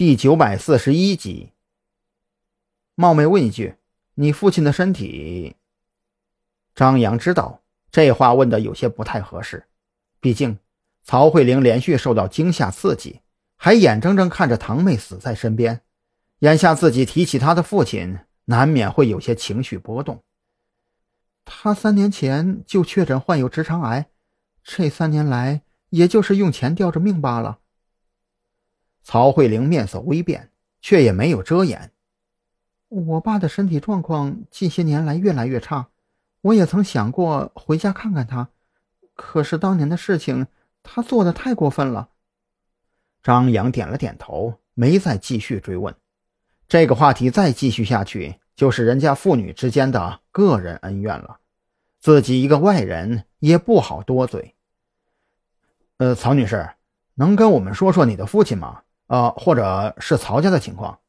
[0.00, 1.52] 第九百四十一集。
[2.94, 3.74] 冒昧问一句，
[4.14, 5.56] 你父亲的身体？
[6.74, 7.60] 张扬知道
[7.92, 9.66] 这话问的有些不太合适，
[10.18, 10.58] 毕竟
[11.02, 13.20] 曹慧玲连续受到惊吓刺激，
[13.56, 15.82] 还眼睁睁看着堂妹死在身边，
[16.38, 20.22] 眼下自己提起他的父亲，难免会有些情绪波动。
[21.44, 24.08] 他三年前就确诊患有直肠癌，
[24.64, 25.60] 这三年来
[25.90, 27.58] 也就是用钱吊着命罢了。
[29.02, 31.92] 曹慧玲面色微变，却也没有遮掩。
[32.88, 35.88] 我爸的身体状况近些年来越来越差，
[36.40, 38.48] 我也曾想过回家看看他，
[39.14, 40.46] 可是当年的事情
[40.82, 42.10] 他做的太过分了。
[43.22, 45.94] 张扬点了点头，没再继续追问。
[46.68, 51.38] 这个话题再继续下去，就是人家父女之间的个人恩怨了，
[52.00, 54.54] 自己一个外人也不好多嘴。
[55.98, 56.70] 呃，曹女士，
[57.14, 58.82] 能跟我们说说你的父亲吗？
[59.10, 61.00] 啊，或者是曹家的情况。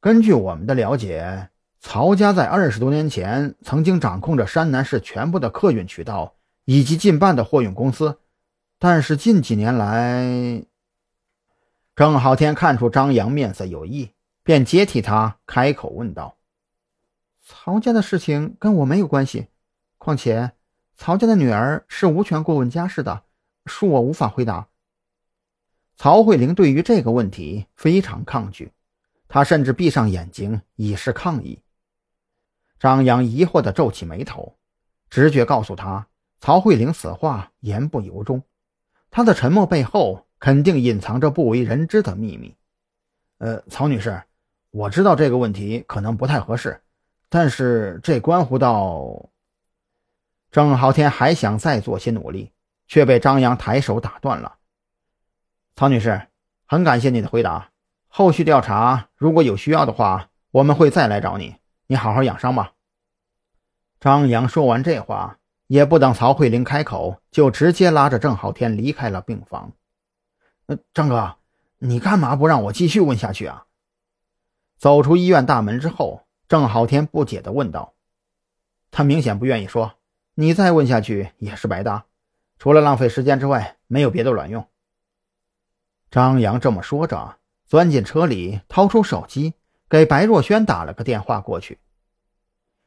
[0.00, 1.48] 根据我们的了解，
[1.80, 8.20] 曹家在二十多年前曾经掌控着山南市全部的客运渠道以及近半的货运公司，
[8.78, 10.62] 但是近几年来，
[11.96, 14.12] 郑浩天看出张扬面色有异，
[14.44, 16.36] 便接替他开口问道
[17.44, 19.48] ：“曹家的事情跟我没有关系，
[19.98, 20.52] 况且
[20.96, 23.24] 曹家的女儿是无权过问家事的，
[23.64, 24.68] 恕我无法回答。”
[26.02, 28.72] 曹慧玲对于这个问题非常抗拒，
[29.28, 31.62] 她甚至闭上眼睛以示抗议。
[32.78, 34.56] 张扬疑惑地皱起眉头，
[35.10, 36.06] 直觉告诉他，
[36.40, 38.42] 曹慧玲此话言不由衷，
[39.10, 42.56] 她的沉默背后肯定隐藏着不为人知的秘密。
[43.36, 44.22] 呃，曹女士，
[44.70, 46.80] 我知道这个问题可能不太合适，
[47.28, 49.28] 但是这关乎到……
[50.50, 52.50] 郑浩天还想再做些努力，
[52.88, 54.56] 却被张扬抬手打断了。
[55.80, 56.28] 曹女士，
[56.66, 57.70] 很感谢你的回答。
[58.06, 61.56] 后续调查如果有需要的话，我们会再来找你。
[61.86, 62.74] 你好好养伤吧。
[63.98, 65.38] 张扬说完这话，
[65.68, 69.72] 也不等曹慧玲开口，就直接拉着郑浩天离开了病房。
[70.92, 71.36] 张哥，
[71.78, 73.64] 你干嘛不让我继续问下去啊？
[74.76, 77.94] 走出医院大门之后，郑浩天不解地问道。
[78.90, 79.94] 他明显不愿意说，
[80.34, 82.04] 你再问下去也是白搭，
[82.58, 84.66] 除了浪费时间之外，没有别的卵用。
[86.10, 89.54] 张扬这么说着，钻进车里，掏出手机，
[89.88, 91.78] 给白若萱打了个电话过去。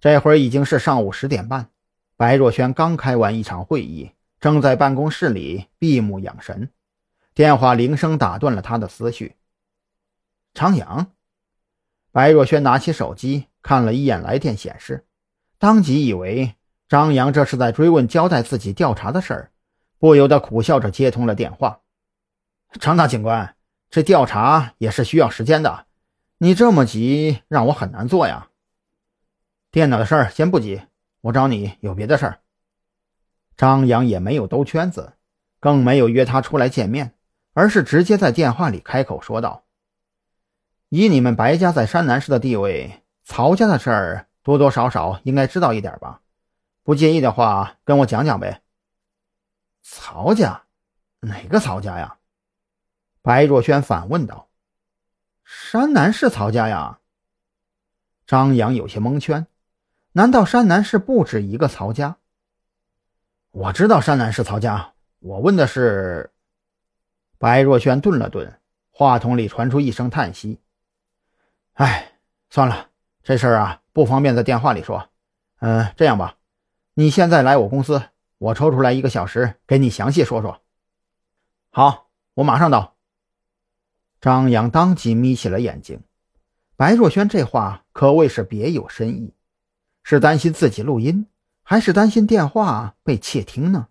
[0.00, 1.68] 这会儿已经是上午十点半，
[2.16, 4.10] 白若萱刚开完一场会议，
[4.40, 6.68] 正在办公室里闭目养神。
[7.34, 9.36] 电话铃声打断了他的思绪。
[10.52, 11.12] 张扬，
[12.10, 15.06] 白若萱拿起手机看了一眼来电显示，
[15.58, 16.56] 当即以为
[16.88, 19.50] 张扬这是在追问交代自己调查的事儿，
[19.98, 21.80] 不由得苦笑着接通了电话。
[22.80, 23.54] 张大警官，
[23.88, 25.86] 这调查也是需要时间的，
[26.38, 28.48] 你这么急，让我很难做呀。
[29.70, 30.82] 电脑的事儿先不急，
[31.20, 32.40] 我找你有别的事儿。
[33.56, 35.12] 张扬也没有兜圈子，
[35.60, 37.14] 更没有约他出来见面，
[37.52, 39.64] 而是直接在电话里开口说道
[40.90, 46.20] ：“以你们白家在山南市的地位，曹家的事儿多多少少应该知道一点吧？
[46.82, 48.62] 不介意的话，跟我讲讲呗。”
[49.82, 50.64] 曹家？
[51.20, 52.18] 哪个曹家呀？
[53.24, 54.50] 白若萱反问道
[55.44, 56.98] ：“山南是曹家呀？”
[58.28, 59.46] 张扬有些蒙圈，
[60.12, 62.18] 难道山南是不止一个曹家？
[63.50, 66.34] 我知道山南是曹家，我问的是……
[67.38, 70.60] 白若萱顿了顿，话筒里传出一声叹息
[71.72, 72.18] ：“哎，
[72.50, 72.90] 算了，
[73.22, 75.08] 这事儿啊，不方便在电话里说。
[75.60, 76.36] 嗯，这样吧，
[76.92, 78.02] 你现在来我公司，
[78.36, 80.60] 我抽出来一个小时给你详细说说。
[81.70, 82.92] 好，我马上到。”
[84.24, 86.00] 张扬当即眯起了眼睛，
[86.76, 89.34] 白若萱这话可谓是别有深意，
[90.02, 91.26] 是担心自己录音，
[91.62, 93.88] 还是担心电话被窃听呢？